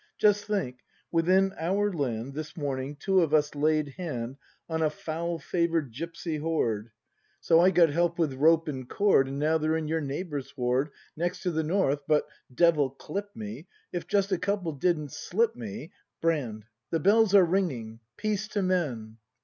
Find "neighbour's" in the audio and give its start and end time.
10.01-10.57